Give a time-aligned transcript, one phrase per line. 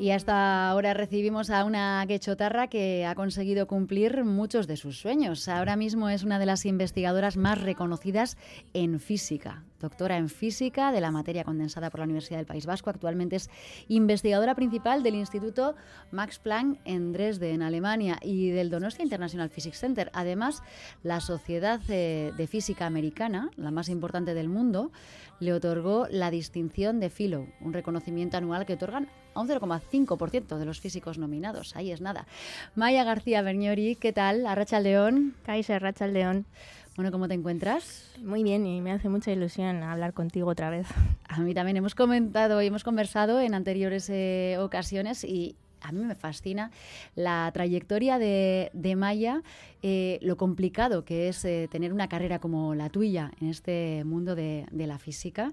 [0.00, 5.46] Y hasta ahora recibimos a una quechotarra que ha conseguido cumplir muchos de sus sueños.
[5.46, 8.38] Ahora mismo es una de las investigadoras más reconocidas
[8.72, 9.62] en física.
[9.78, 12.88] Doctora en física de la materia condensada por la Universidad del País Vasco.
[12.88, 13.50] Actualmente es
[13.88, 15.74] investigadora principal del Instituto
[16.12, 20.10] Max Planck en Dresde, en Alemania, y del Donostia International Physics Center.
[20.14, 20.62] Además,
[21.02, 24.92] la Sociedad eh, de Física Americana, la más importante del mundo,
[25.40, 30.64] le otorgó la distinción de Philo, un reconocimiento anual que otorgan a un 0,5% de
[30.64, 31.76] los físicos nominados.
[31.76, 32.26] Ahí es nada.
[32.74, 34.46] Maya García Berniori, ¿qué tal?
[34.46, 35.34] Arracha León.
[35.44, 36.46] Kaiser, Arracha León.
[36.96, 38.10] Bueno, ¿cómo te encuentras?
[38.22, 40.86] Muy bien y me hace mucha ilusión hablar contigo otra vez.
[41.28, 46.04] A mí también hemos comentado y hemos conversado en anteriores eh, ocasiones y a mí
[46.04, 46.70] me fascina
[47.14, 49.42] la trayectoria de, Maya,
[49.82, 54.34] eh, lo complicado que es eh, tener una carrera como la tuya en este mundo
[54.34, 55.52] de, la física.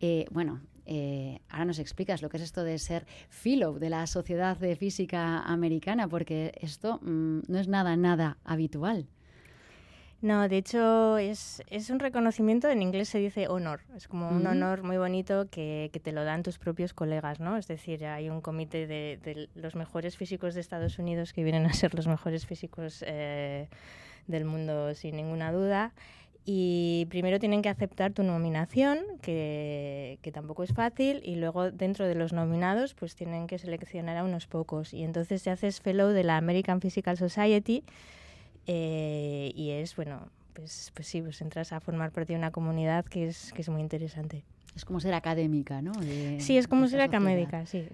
[0.00, 0.60] Eh, bueno,
[1.48, 5.40] ahora nos explicas lo que es esto de ser fellow de la Sociedad de Física
[5.40, 9.06] Americana, porque esto mm, no es nada, nada habitual.
[10.22, 14.46] No, de hecho es, es, un reconocimiento, en inglés se dice honor, es como un
[14.46, 17.58] honor muy bonito que, que, te lo dan tus propios colegas, ¿no?
[17.58, 21.66] Es decir, hay un comité de, de, los mejores físicos de Estados Unidos que vienen
[21.66, 23.68] a ser los mejores físicos eh,
[24.26, 25.92] del mundo sin ninguna duda.
[26.48, 32.06] Y primero tienen que aceptar tu nominación, que, que, tampoco es fácil, y luego dentro
[32.06, 34.94] de los nominados pues tienen que seleccionar a unos pocos.
[34.94, 37.82] Y entonces te haces fellow de la American Physical Society,
[38.66, 43.04] eh, y es, bueno, pues, pues sí, pues entras a formar parte de una comunidad
[43.04, 44.44] que es, que es muy interesante.
[44.74, 45.92] Es como ser académica, ¿no?
[46.38, 47.88] sí, es como ser académica, sí.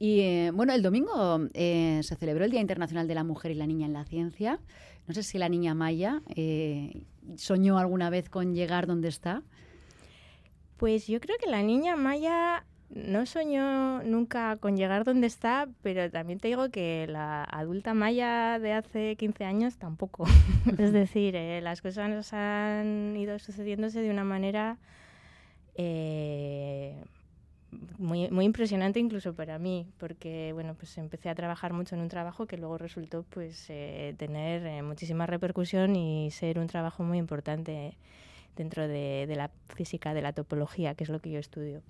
[0.00, 3.54] Y eh, bueno, el domingo eh, se celebró el Día Internacional de la Mujer y
[3.54, 4.58] la Niña en la Ciencia.
[5.06, 6.20] No sé si la niña Maya
[7.36, 9.42] soñó alguna vez con llegar donde está.
[10.76, 16.10] Pues yo creo que la niña Maya no soñó nunca con llegar donde está, pero
[16.10, 20.24] también te digo que la adulta maya de hace 15 años tampoco.
[20.78, 24.78] es decir, eh, las cosas han ido sucediéndose de una manera
[25.74, 27.04] eh,
[27.98, 32.08] muy, muy impresionante incluso para mí, porque bueno, pues empecé a trabajar mucho en un
[32.08, 37.96] trabajo que luego resultó pues eh, tener muchísima repercusión y ser un trabajo muy importante
[38.56, 41.82] dentro de la física de la topología, que es lo que yo estudio.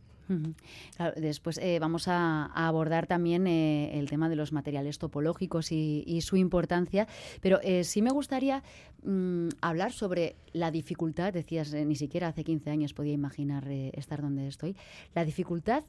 [1.17, 6.37] Después eh, vamos a, abordar también eh, el tema de los materiales topológicos y, su
[6.37, 7.07] importancia,
[7.41, 8.63] pero eh, sí me gustaría
[9.05, 14.49] mm, hablar sobre la dificultad, decías, ni siquiera hace 15 años podía imaginar estar donde
[14.49, 14.77] estoy,
[15.15, 15.85] la dificultad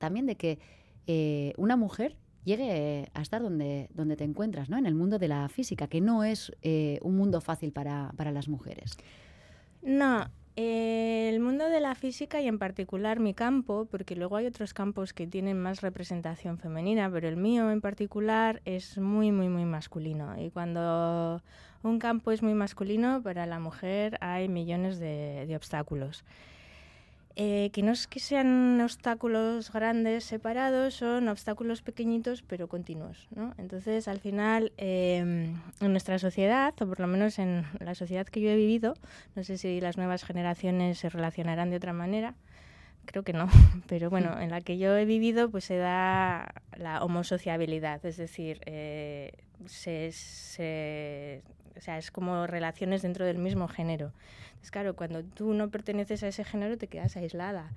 [0.00, 0.58] también de que
[1.56, 4.78] una mujer llegue a estar donde, donde te encuentras, ¿no?
[4.78, 8.48] en el mundo de la física, que no es un mundo fácil para, para las
[8.48, 8.96] mujeres.
[9.82, 14.74] No, el mundo de la física y en particular mi campo, porque luego hay otros
[14.74, 19.64] campos que tienen más representación femenina, pero el mío en particular es muy, muy, muy
[19.64, 20.38] masculino.
[20.38, 21.42] Y cuando
[21.82, 26.24] un campo es muy masculino, para la mujer hay millones de, obstáculos.
[27.42, 33.28] Eh, que no es que sean obstáculos grandes separados, son obstáculos pequeñitos pero continuos.
[33.34, 33.54] ¿no?
[33.56, 38.42] Entonces, al final, em, en nuestra sociedad, o por lo menos en la sociedad que
[38.42, 38.92] yo he vivido,
[39.36, 42.34] no sé si las nuevas generaciones se relacionarán de otra manera,
[43.06, 43.48] creo que no,
[43.88, 48.60] pero bueno, en la que yo he vivido, pues se da la homosociabilidad, es decir,
[48.66, 49.32] eh,
[49.64, 51.42] se, se,
[51.80, 54.12] o sea, es como relaciones dentro del mismo género.
[54.62, 57.72] Es claro, cuando tú no perteneces a ese género te quedas aislada.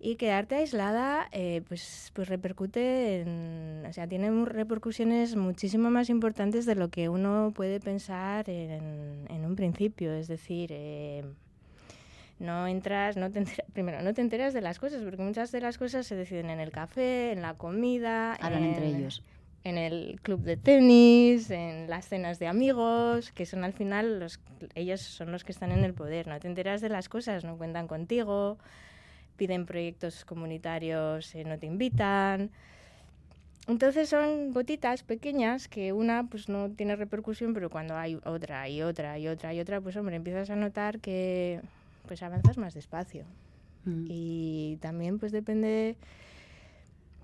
[0.00, 6.64] Y quedarte aislada, eh, pues, pues repercute en, o sea, tiene repercusiones muchísimo más importantes
[6.64, 10.14] de lo que uno puede pensar en, en un principio.
[10.14, 11.22] Es decir, eh,
[12.38, 15.60] no entras, no te enteras, primero, no te enteras de las cosas, porque muchas de
[15.60, 18.32] las cosas se deciden en el café, en la comida.
[18.34, 19.22] Hablan entre ellos
[19.66, 24.38] en el club de tenis, en las cenas de amigos, que son al final los,
[24.76, 26.28] ellos son los que están en el poder.
[26.28, 28.58] No te enteras de las cosas, no cuentan contigo,
[29.36, 32.50] piden proyectos comunitarios, eh, no te invitan.
[33.66, 38.82] Entonces son gotitas pequeñas que una pues no tiene repercusión, pero cuando hay otra y
[38.82, 41.60] otra y otra y otra, pues hombre, empiezas a notar que
[42.06, 43.24] pues avanzas más despacio.
[43.84, 44.04] Mm.
[44.08, 45.96] Y también pues depende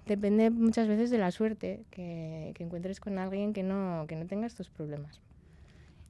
[0.06, 4.46] depende muchas veces de la suerte que, encuentres con alguien que no, que no tenga
[4.46, 5.20] estos problemas.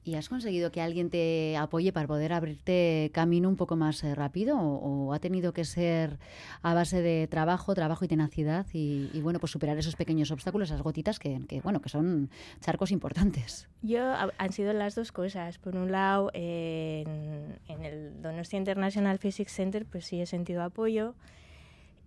[0.05, 4.13] ¿Y has conseguido que alguien te apoye para poder abrirte camino un poco más eh,
[4.13, 4.59] rápido?
[4.59, 6.19] O, ha tenido que ser
[6.61, 10.81] a base de trabajo, trabajo y tenacidad y, bueno, pues superar esos pequeños obstáculos, esas
[10.81, 12.29] gotitas que, bueno, que son
[12.59, 13.69] charcos importantes?
[13.81, 14.03] Yo
[14.37, 15.57] han sido las dos cosas.
[15.57, 21.15] Por un lado, en, en el Donostia International Physics Center, pues sí he sentido apoyo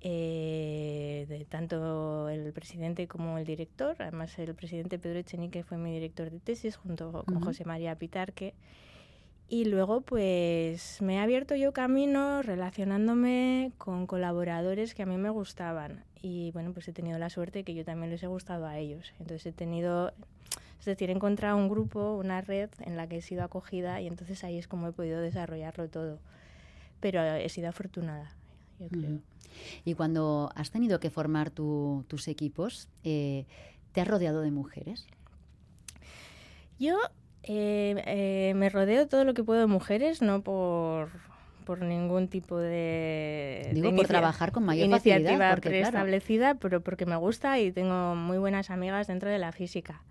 [0.01, 3.97] eh, de tanto el presidente como el director.
[3.99, 8.55] Además, el presidente Pedro Echenique fue mi director de tesis junto con José María Pitarque.
[9.49, 15.31] Y luego, pues me he abierto yo camino relacionándome con colaboradores que a mí me
[15.31, 16.05] gustaban.
[16.21, 19.13] Y bueno, pues he tenido la suerte que yo también les he gustado a ellos.
[19.21, 20.13] Entonces he tenido,
[20.81, 24.09] es decir, he encontrado un grupo, una red en la que he sido acogida y
[24.09, 26.19] entonces ahí es como he podido desarrollarlo todo.
[26.99, 28.35] Pero he sido afortunada,
[28.79, 29.21] yo creo.
[29.85, 33.47] Y cuando has tenido que formar tus equipos, eh,
[33.93, 35.07] ¿te has rodeado de mujeres?
[36.79, 36.99] Yo
[37.43, 41.09] eh, eh, me rodeo todo lo que puedo de mujeres, no por,
[41.65, 43.71] por ningún tipo de...
[43.73, 48.39] Digo, por trabajar con mayor iniciativa porque, preestablecida, pero porque me gusta y tengo muy
[48.39, 50.03] buenas amigas dentro de la física.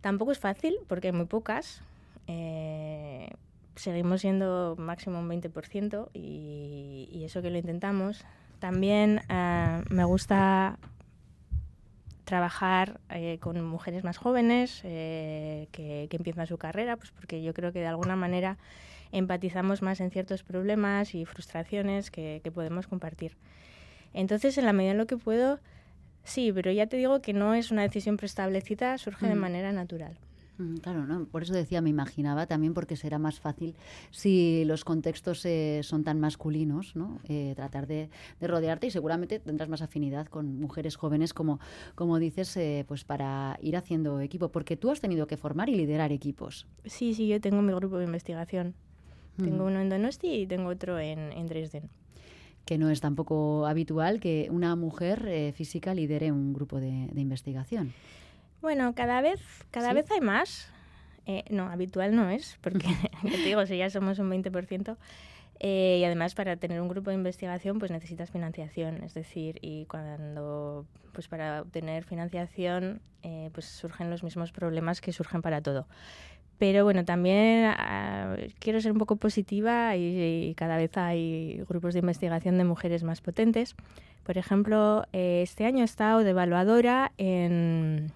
[0.00, 1.82] Tampoco es fácil, porque hay muy pocas.
[3.76, 8.24] Seguimos siendo máximo un 20% y, y eso que lo intentamos.
[8.58, 10.78] También eh, me gusta
[12.24, 17.72] trabajar eh, con mujeres más jóvenes eh, que, empiezan su carrera, pues porque yo creo
[17.72, 18.56] que de alguna manera
[19.12, 23.36] empatizamos más en ciertos problemas y frustraciones que, podemos compartir.
[24.12, 25.60] Entonces, en la medida en lo que puedo,
[26.24, 30.16] sí, pero ya te digo que no es una decisión preestablecida, surge de manera natural.
[30.82, 31.24] Claro, ¿no?
[31.26, 33.74] por eso decía, me imaginaba también porque será más fácil
[34.12, 37.18] si los contextos eh, son tan masculinos, ¿no?
[37.28, 38.08] Eh, tratar de,
[38.40, 41.58] rodearte y seguramente tendrás más afinidad con mujeres jóvenes, como,
[41.96, 45.74] como dices, eh, pues para ir haciendo equipo, porque tú has tenido que formar y
[45.74, 46.68] liderar equipos.
[46.84, 48.74] Sí, sí, yo tengo mi grupo de investigación.
[49.36, 51.90] Tengo uno en Donosti y tengo otro en, Dresden
[52.64, 57.92] que no es tampoco habitual que una mujer física lidere un grupo de, de investigación.
[58.64, 60.72] Bueno, cada vez, cada vez hay más.
[61.26, 62.88] Eh, no, habitual no es, porque
[63.22, 64.96] te digo, si ya somos un 20%.
[65.60, 69.84] Eh, y además para tener un grupo de investigación pues necesitas financiación, es decir, y
[69.84, 75.86] cuando pues para obtener financiación eh, pues surgen los mismos problemas que surgen para todo.
[76.56, 82.00] Pero bueno, también ah, quiero ser un poco positiva y, cada vez hay grupos de
[82.00, 83.76] investigación de mujeres más potentes.
[84.22, 88.10] Por ejemplo, este año he estado de evaluadora en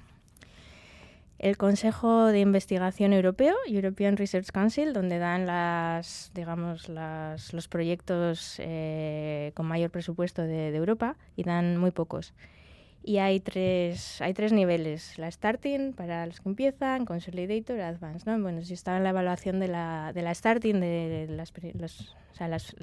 [1.38, 8.56] el Consejo de Investigación Europeo, European Research Council, donde dan las, digamos, las, los proyectos
[8.58, 12.34] eh, con mayor presupuesto de, Europa y dan muy pocos.
[13.04, 18.26] Y hay tres, hay tres niveles, la Starting para los que empiezan, Consolidator, Advanced.
[18.26, 18.42] ¿no?
[18.42, 22.34] Bueno, yo estaba en la evaluación de la, de la Starting, de las, los, o
[22.34, 22.74] sea, las,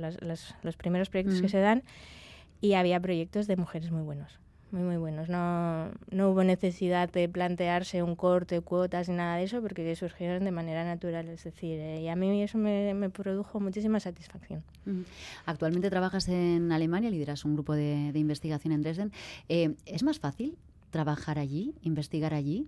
[0.63, 1.83] los primeros proyectos que se dan,
[2.61, 4.39] y había proyectos de mujeres muy buenos
[4.75, 5.29] muy muy buenos.
[5.29, 10.43] No, no hubo necesidad de plantearse un corte, cuotas ni nada de eso porque surgieron
[10.43, 11.29] de manera natural.
[11.29, 14.63] Es decir, eh, y a mí eso me, me produjo muchísima satisfacción.
[15.45, 19.11] Actualmente trabajas en Alemania, lideras un grupo de, de investigación en Dresden.
[19.47, 20.57] Eh, ¿Es más fácil
[20.91, 22.67] trabajar allí, investigar allí?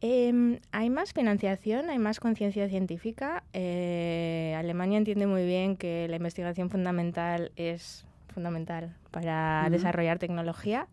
[0.00, 3.44] Em, hay más financiación, hay más conciencia científica.
[3.52, 10.88] Eh, Alemania entiende muy bien que la investigación fundamental es fundamental para desarrollar tecnología.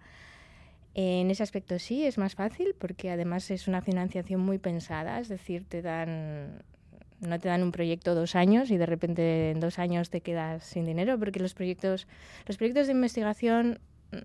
[0.93, 5.29] En ese aspecto sí, es más fácil porque además es una financiación muy pensada, es
[5.29, 6.63] decir, te dan
[7.19, 10.63] no te dan un proyecto dos años y de repente en dos años te quedas
[10.63, 12.07] sin dinero porque los proyectos
[12.45, 13.79] los proyectos de investigación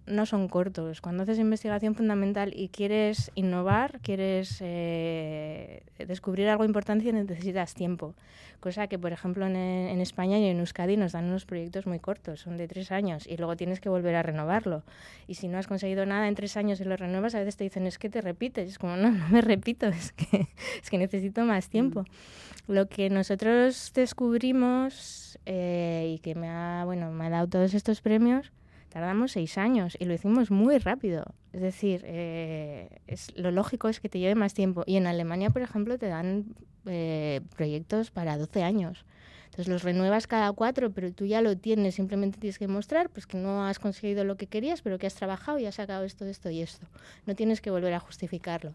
[0.07, 1.01] no son cortos.
[1.01, 8.15] Cuando haces investigación fundamental y quieres innovar, quieres eh, descubrir algo importante, necesitas tiempo.
[8.61, 12.41] Cosa que, por ejemplo, en, España y en Euskadi nos dan unos proyectos muy cortos,
[12.41, 14.85] son de tres años, y luego tienes que volver a renovarlo.
[15.27, 17.65] Y si no has conseguido nada en tres años y lo renuevas, a veces te
[17.65, 18.69] dicen, es que te repites.
[18.69, 20.47] Es como, no, no me repito, es que,
[20.81, 22.03] es que necesito más tiempo.
[22.03, 22.73] Mm.
[22.73, 28.01] Lo que nosotros descubrimos eh, y que me ha, bueno, me ha dado todos estos
[28.01, 28.53] premios
[28.93, 31.25] Tardamos seis años y lo hicimos muy rápido.
[31.55, 34.85] Es decir, eh, es, lo lógico es que te lleve más tiempo.
[34.87, 39.07] Y en Alemania, por ejemplo, te dan eh, proyectos para 12 años.
[39.47, 43.27] Entonces los renuevas cada cuatro, pero tú ya lo tienes, simplemente tienes que mostrar pues,
[43.27, 46.27] que no has conseguido lo que querías, pero que has trabajado y has sacado esto,
[46.27, 46.87] esto y esto.
[47.25, 48.75] No tienes que volver a justificarlo.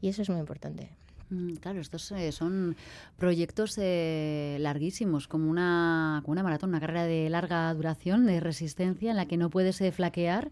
[0.00, 0.88] Y eso es muy importante.
[1.32, 2.76] Mm, claro, estos eh, son
[3.16, 9.16] proyectos eh, larguísimos, como una, una maratón, una carrera de larga duración, de resistencia, en
[9.16, 10.50] la que no puedes eh, flaquear.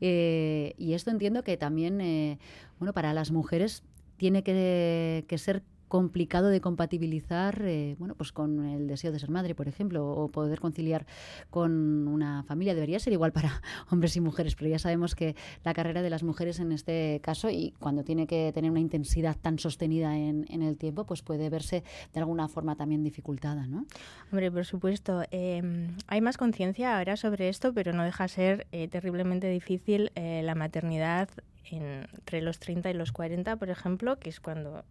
[0.00, 2.38] y esto entiendo que también,
[2.78, 3.82] bueno, para las mujeres
[4.16, 9.54] tiene que, ser complicado de compatibilizar eh, bueno, pues con el deseo de ser madre,
[9.54, 11.06] por ejemplo, o poder conciliar
[11.50, 12.74] con una familia.
[12.74, 16.22] Debería ser igual para hombres y mujeres, pero ya sabemos que la carrera de las
[16.22, 20.76] mujeres en este caso, y cuando tiene que tener una intensidad tan sostenida en, el
[20.76, 23.86] tiempo, pues puede verse de alguna forma también dificultada, ¿no?
[24.30, 25.22] Hombre, por supuesto.
[25.30, 30.42] Em, hay más conciencia ahora sobre esto, pero no deja ser eh, terriblemente difícil eh,
[30.42, 31.28] la maternidad
[31.70, 34.84] entre los 30 y los 40, por ejemplo, que es cuando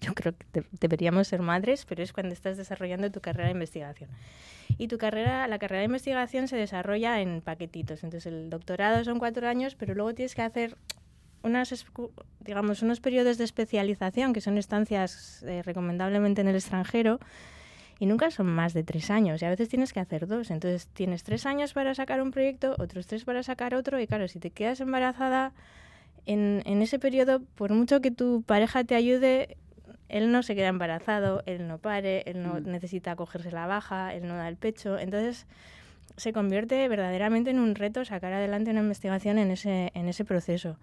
[0.00, 4.10] yo creo que deberíamos ser madres, pero es cuando estás desarrollando tu carrera de investigación.
[4.78, 8.02] Y tu carrera, la carrera de investigación se desarrolla en paquetitos.
[8.02, 10.76] Entonces el doctorado son cuatro años, pero luego tienes que hacer
[11.42, 11.86] unas,
[12.40, 17.20] digamos, unos periodos de especialización, que son estancias eh, recomendablemente en el extranjero,
[17.98, 20.50] y nunca son más de tres años y a veces tienes que hacer dos.
[20.50, 24.28] Entonces tienes tres años para sacar un proyecto, otros tres para sacar otro y claro,
[24.28, 25.52] si te quedas embarazada
[26.26, 29.56] en, en ese periodo, por mucho que tu pareja te ayude,
[30.08, 32.70] él no se queda embarazado, él no pare, él no mm.
[32.70, 34.98] necesita cogerse la baja, él no da el pecho.
[34.98, 35.46] Entonces
[36.16, 40.76] se convierte verdaderamente en un reto sacar adelante una investigación en ese, en ese proceso.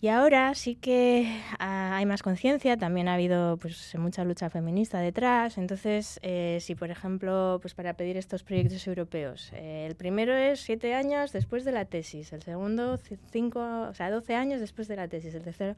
[0.00, 5.00] Y ahora sí que ah, hay más conciencia, también ha habido pues, mucha lucha feminista
[5.00, 5.58] detrás.
[5.58, 10.60] Entonces, eh, si por ejemplo, pues para pedir estos proyectos europeos, eh, el primero es
[10.60, 12.96] siete años después de la tesis, el segundo
[13.32, 15.74] cinco, o sea, doce años después de la tesis, el tercero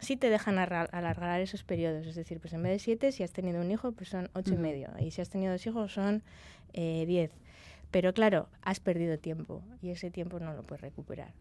[0.00, 2.06] sí te dejan alargar esos periodos.
[2.06, 4.52] Es decir, pues en vez de siete, si has tenido un hijo, pues son ocho
[4.52, 4.90] y medio.
[5.00, 6.22] Y si has tenido dos hijos, son
[6.74, 7.30] eh, diez.
[7.90, 11.32] Pero claro, has perdido tiempo y ese tiempo no lo puedes recuperar.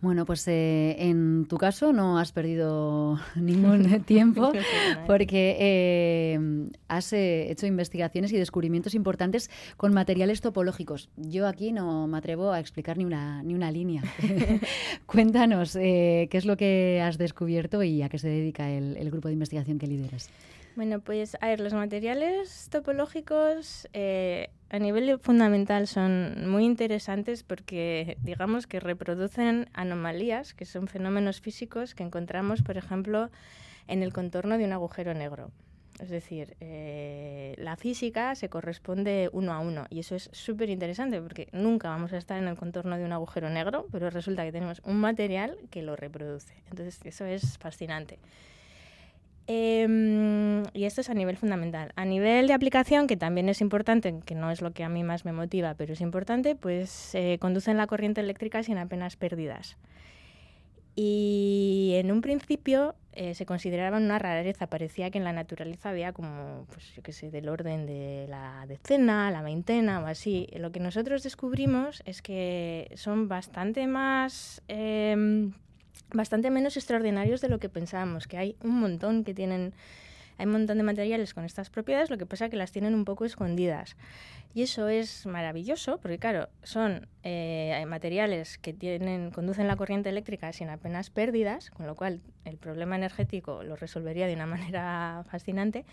[0.00, 4.52] Bueno, pues eh, en tu caso no has perdido ningún tiempo
[5.06, 11.08] porque eh, has eh, hecho investigaciones y descubrimientos importantes con materiales topológicos.
[11.16, 14.02] Yo aquí no me atrevo a explicar ni una, ni una línea.
[15.06, 19.34] Cuéntanos qué es lo que has descubierto y a qué se dedica el grupo de
[19.34, 20.30] investigación que lideras.
[20.78, 28.16] Bueno, pues a ver, los materiales topológicos eh, a nivel fundamental son muy interesantes porque
[28.22, 33.28] digamos que reproducen anomalías, que son fenómenos físicos que encontramos, por ejemplo,
[33.88, 35.50] en el contorno de un agujero negro.
[35.98, 41.20] Es decir, eh, la física se corresponde uno a uno y eso es súper interesante
[41.20, 44.52] porque nunca vamos a estar en el contorno de un agujero negro, pero resulta que
[44.52, 46.54] tenemos un material que lo reproduce.
[46.70, 48.20] Entonces, eso es fascinante.
[49.50, 51.92] Em, y esto es a nivel fundamental.
[51.96, 55.02] A nivel de aplicación, que también es importante, que no es lo que a mí
[55.02, 59.78] más me motiva, pero es importante, pues eh, conducen la corriente eléctrica sin apenas pérdidas.
[60.94, 66.12] Y en un principio eh, se consideraban una rareza, parecía que en la naturaleza había
[66.12, 70.46] como, pues yo qué sé, del orden de la decena, la veintena o así.
[70.58, 74.62] Lo que nosotros descubrimos es que son bastante más...
[76.12, 79.74] Bastante menos extraordinarios de lo que pensábamos, que hay un montón que tienen,
[80.38, 82.94] hay un montón de materiales con estas propiedades, lo que pasa es que las tienen
[82.94, 83.96] un poco escondidas.
[84.54, 90.52] Y eso es maravilloso, porque claro, son eh, materiales que tienen, conducen la corriente eléctrica
[90.52, 95.84] sin apenas pérdidas, con lo cual el problema energético lo resolvería de una manera fascinante,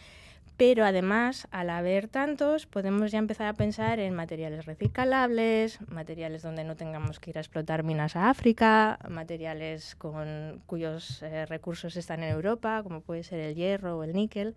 [0.57, 6.63] pero además, al haber tantos, podemos ya empezar a pensar en materiales reciclables, materiales donde
[6.63, 12.23] no tengamos que ir a explotar minas a África, materiales con, cuyos eh, recursos están
[12.23, 14.55] en Europa, como puede ser el hierro o el níquel.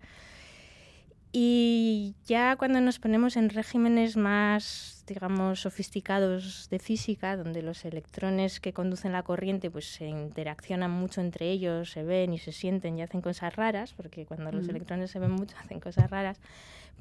[1.31, 8.59] Y ya cuando nos ponemos en regímenes más, digamos, sofisticados de física, donde los electrones
[8.59, 12.97] que conducen la corriente pues se interaccionan mucho entre ellos, se ven y se sienten
[12.97, 16.39] y hacen cosas raras, porque cuando los electrones se ven mucho hacen cosas raras,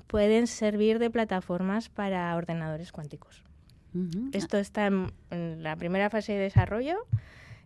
[0.06, 3.42] pueden servir de plataformas para ordenadores cuánticos.
[4.32, 6.98] Esto está en, la primera fase de desarrollo.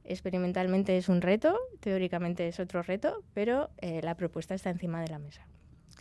[0.05, 5.09] Experimentalmente es un reto, teóricamente es otro reto, pero eh, la propuesta está encima de
[5.09, 5.47] la mesa.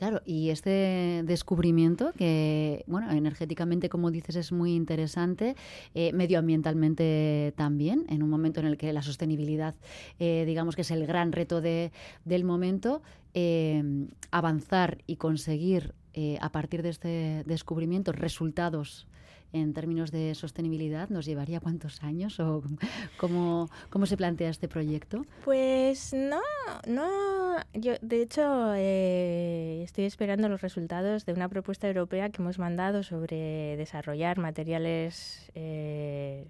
[0.01, 5.55] Claro, y este descubrimiento, que bueno, energéticamente, como dices, es muy interesante,
[5.93, 9.75] eh, medioambientalmente también, en un momento en el que la sostenibilidad,
[10.17, 11.91] eh, digamos que es el gran reto de,
[12.25, 13.03] del momento,
[13.35, 15.93] eh, avanzar y conseguir
[16.41, 19.07] a partir de este descubrimiento resultados
[19.53, 22.63] en términos de sostenibilidad nos llevaría cuántos años o
[23.17, 25.25] cómo, cómo se plantea este proyecto?
[25.43, 26.41] Pues no,
[26.87, 32.59] no, yo de hecho eh, estoy esperando los resultados de una propuesta europea que hemos
[32.59, 36.45] mandado sobre desarrollar materiales eh,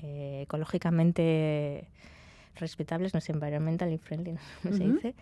[0.00, 1.88] eh, ecológicamente
[2.56, 5.14] respetables, no sé, environmentally friendly, no se dice.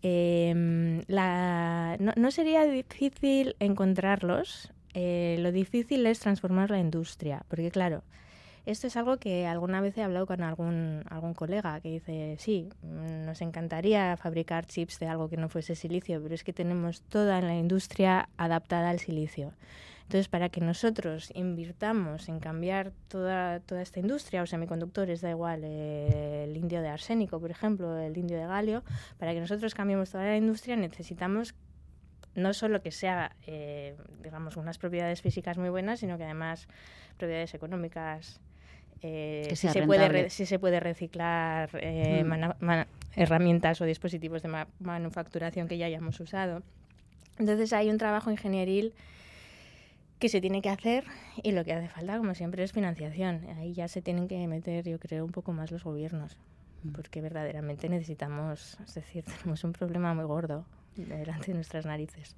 [0.00, 7.70] Em, la, no, no, sería difícil encontrarlos eh, lo difícil es transformar la industria, porque
[7.70, 8.02] claro,
[8.68, 12.68] Esto es algo que alguna vez he hablado con algún, algún colega que dice, sí,
[12.82, 17.00] mm, nos encantaría fabricar chips de algo que no fuese silicio, pero es que tenemos
[17.00, 19.54] toda la industria adaptada al silicio.
[20.02, 25.62] Entonces, para que nosotros invirtamos en cambiar toda, toda esta industria, o semiconductores, da igual,
[25.64, 28.82] eh, el indio de arsénico, por ejemplo, el indio de galio,
[29.18, 31.54] para que nosotros cambiemos toda la industria necesitamos
[32.38, 36.68] no solo que sea, eh, digamos, unas propiedades físicas muy buenas, sino que además
[37.16, 38.40] propiedades económicas.
[39.02, 42.72] Eh, si, se puede si se puede reciclar eh, mm.
[43.14, 46.62] herramientas o dispositivos de manufacturación que ya hayamos usado.
[47.38, 48.92] Entonces hay un trabajo ingenieril
[50.18, 51.04] que se tiene que hacer
[51.44, 53.46] y lo que hace falta, como siempre, es financiación.
[53.58, 56.36] Ahí ya se tienen que meter, yo creo, un poco más los gobiernos,
[56.82, 56.90] mm.
[56.90, 60.66] porque verdaderamente necesitamos, es decir, tenemos un problema muy gordo
[61.04, 62.36] delante de nuestras narices.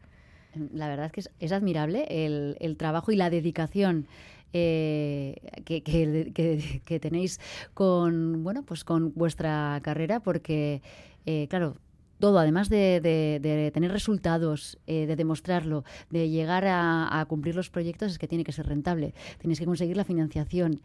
[0.72, 4.06] La verdad es que es, admirable el, el, trabajo y la dedicación
[4.52, 7.38] eh, que, que, tenéis
[7.72, 10.82] con bueno pues con vuestra carrera porque
[11.24, 11.76] eh, claro
[12.18, 17.70] todo, además de, de, tener resultados, eh, de demostrarlo, de llegar a, a, cumplir los
[17.70, 19.14] proyectos, es que tiene que ser rentable.
[19.38, 20.82] Tenéis que conseguir la financiación.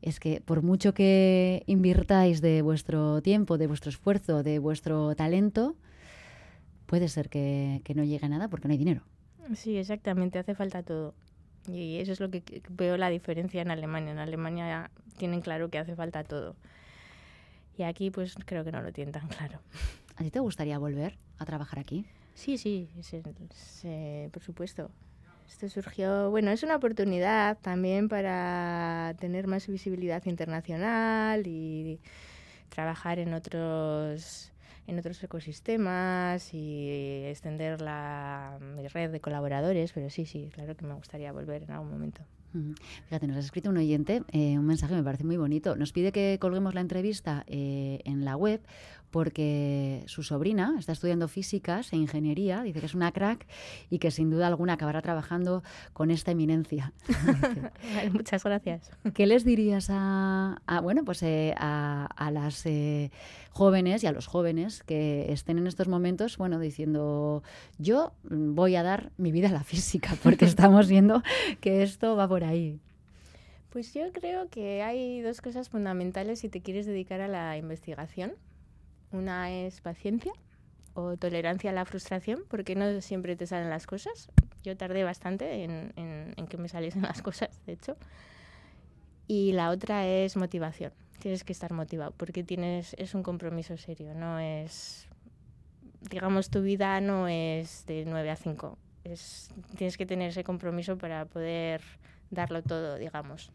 [0.00, 5.74] Es que por mucho que invirtáis de vuestro tiempo, de vuestro esfuerzo, de vuestro talento,
[6.86, 9.02] puede ser que, no llegue a nada porque no hay dinero.
[9.54, 11.14] Sí, exactamente, hace falta todo.
[11.68, 14.12] Y eso es lo que veo la diferencia en Alemania.
[14.12, 16.56] En Alemania tienen claro que hace falta todo.
[17.76, 19.60] Y aquí pues creo que no lo tienen tan claro.
[20.16, 22.06] ¿A ti te gustaría volver a trabajar aquí?
[22.34, 22.88] Sí, sí,
[24.32, 24.90] por supuesto.
[25.48, 32.00] Esto surgió, bueno, es una oportunidad también para tener más visibilidad internacional y
[32.68, 34.52] trabajar en otros
[34.86, 40.84] en otros ecosistemas y extender la, mi red de colaboradores, pero sí, sí, claro que
[40.84, 42.22] me gustaría volver en algún momento.
[43.08, 45.76] Fíjate, nos ha escrito un oyente eh, un mensaje me parece muy bonito.
[45.76, 48.60] Nos pide que colguemos la entrevista eh, en la web
[49.10, 53.46] porque su sobrina está estudiando físicas e ingeniería, dice que es una crack
[53.90, 56.92] y que sin duda alguna acabará trabajando con esta eminencia.
[58.12, 58.90] Muchas gracias.
[59.14, 63.10] ¿Qué les dirías a, bueno, pues, eh, a, las eh,
[63.50, 67.42] jóvenes y a los jóvenes que estén en estos momentos, bueno, diciendo
[67.78, 71.22] yo voy a dar mi vida a la física porque estamos viendo
[71.60, 72.80] que esto va por ahí?
[73.70, 78.32] Pues yo creo que hay dos cosas fundamentales si te quieres dedicar a la investigación.
[79.16, 80.32] Una es paciencia
[80.92, 84.28] o tolerancia a la frustración, porque no siempre te salen las cosas.
[84.62, 87.96] Yo tardé bastante en, en, que me saliesen las cosas, de hecho.
[89.26, 90.92] Y la otra es motivación.
[91.18, 95.08] Tienes que estar motivado, porque tienes, es un compromiso serio, no es,
[96.10, 98.78] digamos, tu vida no es de 9 a 5.
[99.04, 101.80] Es, tienes que tener ese compromiso para poder
[102.30, 103.50] darlo todo, digamos.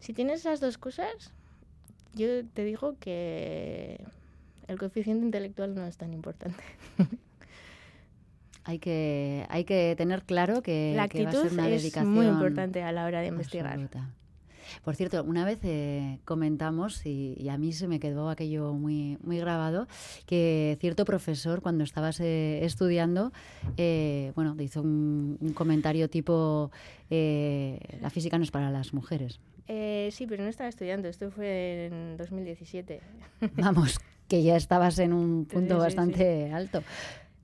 [0.00, 1.32] Si tienes esas dos cosas,
[2.14, 4.04] yo te digo que
[4.68, 6.62] el coeficiente intelectual no es tan importante.
[8.64, 12.26] hay que, hay que tener claro que, la actitud va a ser una es muy
[12.26, 13.78] importante a la hora de investigar.
[14.84, 19.38] Por cierto, una vez eh, comentamos, y, a mí se me quedó aquello muy, muy
[19.38, 19.86] grabado,
[20.26, 23.32] que cierto profesor, cuando estabas eh, estudiando,
[23.76, 26.70] eh, bueno, te hizo un, un comentario tipo,
[27.10, 29.40] la física no es para las mujeres.
[29.66, 33.00] sí, pero no estaba estudiando, esto fue en 2017.
[33.56, 33.98] Vamos,
[34.32, 36.82] que ya estabas en un punto bastante alto.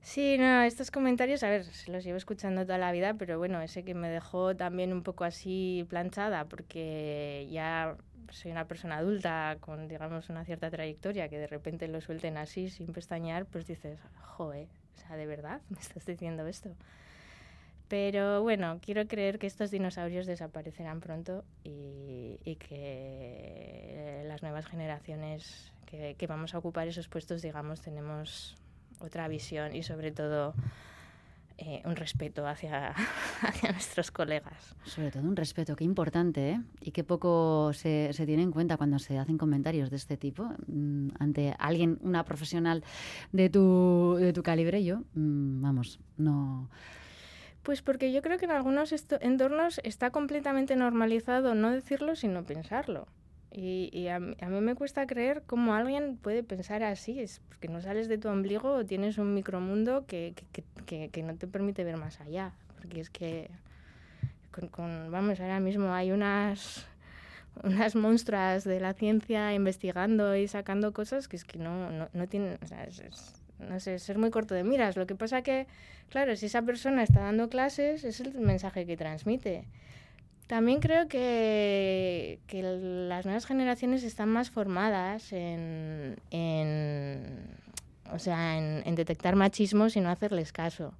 [0.01, 3.83] Sí, no, estos comentarios, a ver, los llevo escuchando toda la vida, pero bueno, ese
[3.83, 7.95] que me dejó también un poco así planchada, porque ya
[8.31, 12.71] soy una persona adulta con, digamos, una cierta trayectoria, que de repente lo suelten así,
[12.71, 16.71] sin pestañear, pues dices, joe, o sea, ¿de verdad me estás diciendo esto?
[17.87, 25.71] Pero bueno, quiero creer que estos dinosaurios desaparecerán pronto y, y que las nuevas generaciones
[25.89, 28.55] que, vamos a ocupar esos puestos, digamos, tenemos
[28.99, 30.53] otra visión y sobre todo
[31.57, 32.93] eh, un respeto hacia,
[33.41, 34.75] hacia nuestros colegas.
[34.85, 36.61] Sobre todo un respeto, qué importante, ¿eh?
[36.81, 40.51] Y qué poco se, se, tiene en cuenta cuando se hacen comentarios de este tipo
[40.67, 42.83] mm, ante alguien, una profesional
[43.31, 44.83] de tu, de tu calibre.
[44.83, 46.69] Yo, mm, vamos, no...
[47.63, 53.07] Pues porque yo creo que en algunos entornos está completamente normalizado no decirlo, sino pensarlo.
[53.51, 58.07] Y, a, mí me cuesta creer cómo alguien puede pensar así, es porque no sales
[58.07, 60.35] de tu ombligo tienes un micromundo que,
[60.85, 62.53] que, que, no te permite ver más allá.
[62.77, 63.49] Porque es que,
[65.09, 66.85] vamos, ahora mismo hay unas,
[67.63, 72.27] unas monstruas de la ciencia investigando y sacando cosas que es que no, no, no
[72.27, 72.87] tienen, o sea,
[73.57, 74.95] no sé, ser muy corto de miras.
[74.95, 75.65] Lo que pasa que,
[76.09, 79.65] claro, si esa persona está dando clases, es el mensaje que transmite
[80.49, 86.15] También creo que, las nuevas generaciones están más formadas en,
[88.11, 90.95] o sea, en, detectar machismos y no hacerles caso.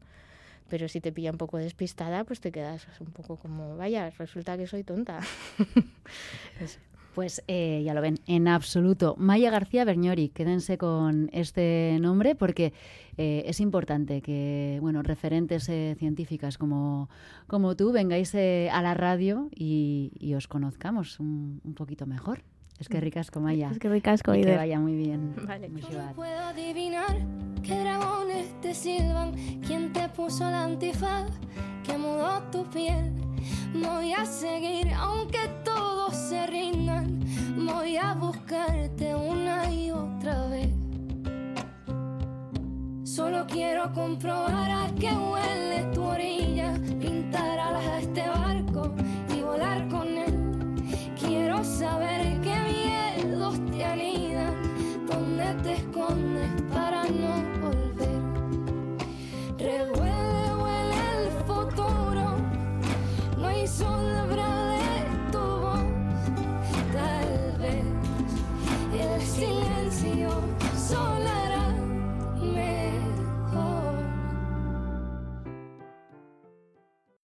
[0.69, 4.55] Pero si te pilla un poco despistada, pues te quedas un poco como, vaya, resulta
[4.55, 5.19] que soy tonta.
[7.19, 9.15] Pues eh, ya lo ven, en absoluto.
[9.17, 12.71] Maya García Berñori, quédense con este nombre porque
[13.17, 17.10] eh, es importante que bueno, referentes eh, científicas como,
[17.45, 22.41] como tú vengáis a la radio y, os conozcamos un, poquito mejor.
[22.79, 23.69] Es que ricasco, Maya.
[23.69, 25.36] Es que ricasco, y que vaya muy bien.
[25.45, 25.67] Vale.
[25.67, 27.17] no puedo adivinar
[27.63, 29.34] qué dragones te silban,
[29.67, 31.29] quién te puso la antifaz,
[31.84, 33.12] que mudó tu piel.
[33.73, 35.39] Voy a seguir aunque
[36.09, 37.19] todos se rindan,
[37.57, 40.69] voy a buscarte una y otra vez.
[43.03, 48.93] Solo quiero comprobar a qué huele tu orilla, pintar alas a este barco
[49.35, 51.13] y volar con él.
[51.19, 52.38] Quiero saber